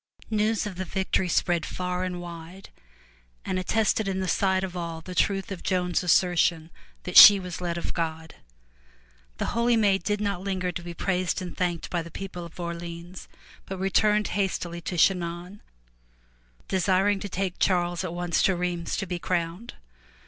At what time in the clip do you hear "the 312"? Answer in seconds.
12.01-12.09